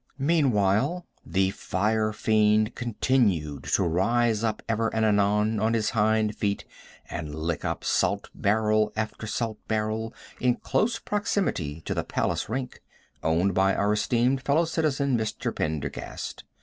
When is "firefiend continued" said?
1.51-3.65